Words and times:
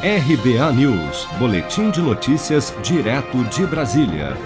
RBA 0.00 0.72
News, 0.74 1.26
Boletim 1.40 1.90
de 1.90 2.00
Notícias, 2.00 2.72
direto 2.84 3.42
de 3.46 3.66
Brasília. 3.66 4.36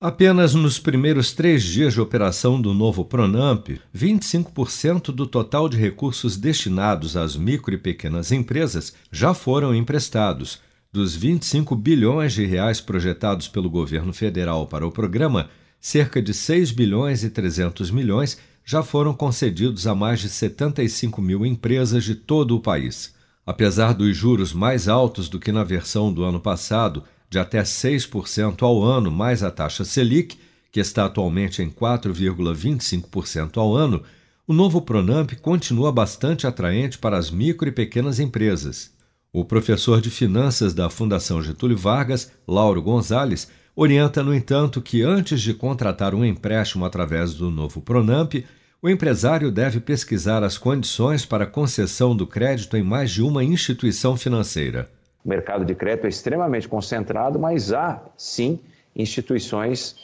Apenas 0.00 0.54
nos 0.54 0.78
primeiros 0.78 1.32
três 1.32 1.64
dias 1.64 1.94
de 1.94 2.00
operação 2.00 2.62
do 2.62 2.72
novo 2.72 3.04
Pronamp, 3.04 3.70
25% 3.92 5.06
do 5.06 5.26
total 5.26 5.68
de 5.68 5.76
recursos 5.76 6.36
destinados 6.36 7.16
às 7.16 7.34
micro 7.34 7.74
e 7.74 7.76
pequenas 7.76 8.30
empresas 8.30 8.94
já 9.10 9.34
foram 9.34 9.74
emprestados. 9.74 10.60
Dos 10.92 11.16
25 11.16 11.74
bilhões 11.74 12.32
de 12.32 12.46
reais 12.46 12.80
projetados 12.80 13.48
pelo 13.48 13.68
governo 13.68 14.12
federal 14.12 14.68
para 14.68 14.86
o 14.86 14.92
programa, 14.92 15.50
cerca 15.80 16.22
de 16.22 16.32
6 16.32 16.70
bilhões 16.70 17.24
e 17.24 17.30
300 17.30 17.90
milhões 17.90 18.38
já 18.64 18.80
foram 18.80 19.12
concedidos 19.12 19.88
a 19.88 19.94
mais 19.96 20.20
de 20.20 20.28
75 20.28 21.20
mil 21.20 21.44
empresas 21.44 22.04
de 22.04 22.14
todo 22.14 22.54
o 22.54 22.60
país. 22.60 23.20
Apesar 23.44 23.92
dos 23.92 24.16
juros 24.16 24.52
mais 24.52 24.86
altos 24.88 25.28
do 25.28 25.40
que 25.40 25.50
na 25.50 25.64
versão 25.64 26.12
do 26.12 26.22
ano 26.22 26.38
passado, 26.38 27.02
de 27.28 27.38
até 27.38 27.62
6% 27.62 28.62
ao 28.62 28.82
ano, 28.82 29.10
mais 29.10 29.42
a 29.42 29.50
taxa 29.50 29.84
Selic, 29.84 30.38
que 30.70 30.80
está 30.80 31.06
atualmente 31.06 31.60
em 31.62 31.68
4,25% 31.68 33.56
ao 33.58 33.74
ano, 33.74 34.02
o 34.46 34.52
novo 34.52 34.80
Pronamp 34.82 35.32
continua 35.40 35.90
bastante 35.90 36.46
atraente 36.46 36.98
para 36.98 37.16
as 37.16 37.30
micro 37.30 37.68
e 37.68 37.72
pequenas 37.72 38.20
empresas. 38.20 38.92
O 39.32 39.44
professor 39.44 40.00
de 40.00 40.10
finanças 40.10 40.74
da 40.74 40.90
Fundação 40.90 41.42
Getúlio 41.42 41.76
Vargas, 41.76 42.30
Lauro 42.46 42.82
Gonzalez, 42.82 43.48
orienta, 43.74 44.22
no 44.22 44.34
entanto, 44.34 44.80
que 44.80 45.02
antes 45.02 45.40
de 45.40 45.54
contratar 45.54 46.14
um 46.14 46.24
empréstimo 46.24 46.84
através 46.84 47.34
do 47.34 47.50
novo 47.50 47.80
Pronamp, 47.80 48.34
o 48.82 48.90
empresário 48.90 49.52
deve 49.52 49.78
pesquisar 49.78 50.42
as 50.42 50.58
condições 50.58 51.24
para 51.24 51.46
concessão 51.46 52.16
do 52.16 52.26
crédito 52.26 52.76
em 52.76 52.82
mais 52.82 53.12
de 53.12 53.22
uma 53.22 53.44
instituição 53.44 54.16
financeira. 54.16 54.90
O 55.24 55.28
mercado 55.28 55.64
de 55.64 55.72
crédito 55.72 56.06
é 56.06 56.08
extremamente 56.08 56.66
concentrado, 56.66 57.38
mas 57.38 57.72
há 57.72 58.02
sim 58.16 58.58
instituições 58.96 59.94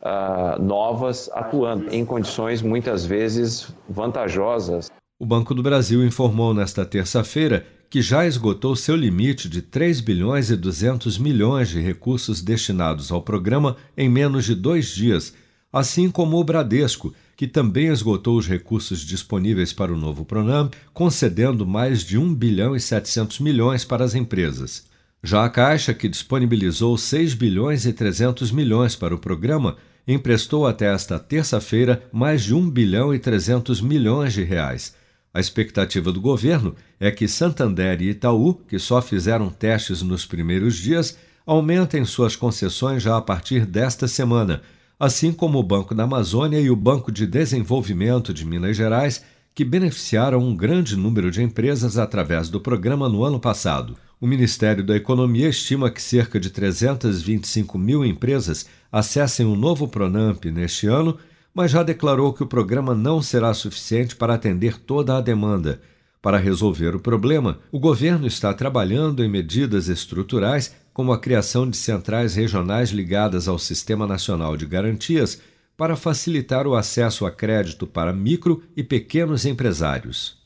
uh, 0.00 0.62
novas 0.62 1.28
atuando 1.32 1.92
em 1.92 2.04
condições 2.04 2.62
muitas 2.62 3.04
vezes 3.04 3.74
vantajosas. 3.88 4.88
O 5.18 5.26
Banco 5.26 5.52
do 5.52 5.62
Brasil 5.62 6.06
informou 6.06 6.54
nesta 6.54 6.86
terça-feira 6.86 7.66
que 7.90 8.00
já 8.00 8.24
esgotou 8.24 8.76
seu 8.76 8.94
limite 8.94 9.48
de 9.48 9.62
3 9.62 10.00
bilhões 10.00 10.48
e 10.48 10.56
200 10.56 11.18
milhões 11.18 11.70
de 11.70 11.80
recursos 11.80 12.40
destinados 12.40 13.10
ao 13.10 13.20
programa 13.20 13.76
em 13.96 14.08
menos 14.08 14.44
de 14.44 14.54
dois 14.54 14.90
dias, 14.90 15.34
assim 15.72 16.08
como 16.08 16.38
o 16.38 16.44
Bradesco, 16.44 17.12
que 17.38 17.46
também 17.46 17.86
esgotou 17.86 18.36
os 18.36 18.48
recursos 18.48 18.98
disponíveis 19.02 19.72
para 19.72 19.92
o 19.92 19.96
novo 19.96 20.24
Pronamp, 20.24 20.74
concedendo 20.92 21.64
mais 21.64 22.02
de 22.02 22.18
1 22.18 22.34
bilhão 22.34 22.74
e 22.74 22.80
700 22.80 23.38
milhões 23.38 23.84
para 23.84 24.04
as 24.04 24.16
empresas. 24.16 24.86
Já 25.22 25.44
a 25.44 25.48
Caixa, 25.48 25.94
que 25.94 26.08
disponibilizou 26.08 26.98
6 26.98 27.34
bilhões 27.34 27.86
e 27.86 27.92
300 27.92 28.50
milhões 28.50 28.96
para 28.96 29.14
o 29.14 29.18
programa, 29.20 29.76
emprestou 30.06 30.66
até 30.66 30.92
esta 30.92 31.16
terça-feira 31.16 32.02
mais 32.12 32.42
de 32.42 32.54
1 32.54 32.70
bilhão 32.70 33.14
e 33.14 33.20
300 33.20 33.80
milhões 33.80 34.32
de 34.32 34.42
reais. 34.42 34.96
A 35.32 35.38
expectativa 35.38 36.10
do 36.10 36.20
governo 36.20 36.74
é 36.98 37.12
que 37.12 37.28
Santander 37.28 38.02
e 38.02 38.10
Itaú, 38.10 38.54
que 38.66 38.80
só 38.80 39.00
fizeram 39.00 39.48
testes 39.48 40.02
nos 40.02 40.26
primeiros 40.26 40.76
dias, 40.76 41.16
aumentem 41.46 42.04
suas 42.04 42.34
concessões 42.34 43.00
já 43.00 43.16
a 43.16 43.22
partir 43.22 43.64
desta 43.64 44.08
semana– 44.08 44.60
assim 44.98 45.32
como 45.32 45.58
o 45.58 45.62
Banco 45.62 45.94
da 45.94 46.04
Amazônia 46.04 46.60
e 46.60 46.70
o 46.70 46.76
Banco 46.76 47.12
de 47.12 47.26
Desenvolvimento 47.26 48.34
de 48.34 48.44
Minas 48.44 48.76
Gerais, 48.76 49.22
que 49.54 49.64
beneficiaram 49.64 50.40
um 50.40 50.56
grande 50.56 50.96
número 50.96 51.30
de 51.30 51.42
empresas 51.42 51.98
através 51.98 52.48
do 52.48 52.60
programa 52.60 53.08
no 53.08 53.24
ano 53.24 53.38
passado. 53.38 53.96
O 54.20 54.26
Ministério 54.26 54.84
da 54.84 54.96
Economia 54.96 55.48
estima 55.48 55.90
que 55.90 56.02
cerca 56.02 56.40
de 56.40 56.50
325 56.50 57.78
mil 57.78 58.04
empresas 58.04 58.66
acessem 58.90 59.46
o 59.46 59.54
novo 59.54 59.86
Pronamp 59.86 60.44
neste 60.46 60.88
ano, 60.88 61.16
mas 61.54 61.70
já 61.70 61.82
declarou 61.82 62.32
que 62.32 62.42
o 62.42 62.46
programa 62.46 62.94
não 62.94 63.22
será 63.22 63.54
suficiente 63.54 64.16
para 64.16 64.34
atender 64.34 64.78
toda 64.78 65.16
a 65.16 65.20
demanda. 65.20 65.80
Para 66.20 66.36
resolver 66.36 66.96
o 66.96 67.00
problema, 67.00 67.60
o 67.70 67.78
governo 67.78 68.26
está 68.26 68.52
trabalhando 68.52 69.24
em 69.24 69.28
medidas 69.28 69.88
estruturais, 69.88 70.74
como 70.98 71.12
a 71.12 71.18
criação 71.18 71.70
de 71.70 71.76
centrais 71.76 72.34
regionais 72.34 72.90
ligadas 72.90 73.46
ao 73.46 73.56
Sistema 73.56 74.04
Nacional 74.04 74.56
de 74.56 74.66
Garantias, 74.66 75.40
para 75.76 75.94
facilitar 75.94 76.66
o 76.66 76.74
acesso 76.74 77.24
a 77.24 77.30
crédito 77.30 77.86
para 77.86 78.12
micro 78.12 78.64
e 78.76 78.82
pequenos 78.82 79.46
empresários. 79.46 80.36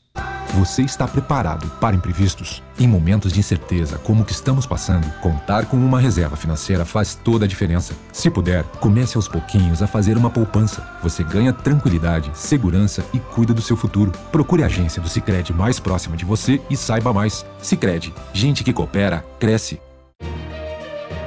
Você 0.53 0.83
está 0.83 1.07
preparado 1.07 1.67
para 1.79 1.95
imprevistos? 1.95 2.61
Em 2.77 2.87
momentos 2.87 3.33
de 3.33 3.39
incerteza 3.39 3.97
como 3.97 4.21
o 4.21 4.25
que 4.25 4.31
estamos 4.31 4.67
passando, 4.67 5.11
contar 5.21 5.65
com 5.65 5.75
uma 5.75 5.99
reserva 5.99 6.35
financeira 6.35 6.85
faz 6.85 7.15
toda 7.15 7.45
a 7.45 7.47
diferença. 7.47 7.95
Se 8.11 8.29
puder, 8.29 8.61
comece 8.79 9.17
aos 9.17 9.27
pouquinhos 9.27 9.81
a 9.81 9.87
fazer 9.87 10.17
uma 10.17 10.29
poupança. 10.29 10.87
Você 11.01 11.23
ganha 11.23 11.51
tranquilidade, 11.51 12.29
segurança 12.35 13.03
e 13.11 13.17
cuida 13.17 13.55
do 13.55 13.61
seu 13.63 13.75
futuro. 13.75 14.11
Procure 14.31 14.61
a 14.61 14.67
agência 14.67 15.01
do 15.01 15.09
Sicredi 15.09 15.51
mais 15.51 15.79
próxima 15.79 16.15
de 16.15 16.23
você 16.25 16.61
e 16.69 16.77
saiba 16.77 17.11
mais. 17.11 17.43
Sicredi, 17.57 18.13
gente 18.31 18.63
que 18.63 18.71
coopera 18.71 19.25
cresce. 19.39 19.81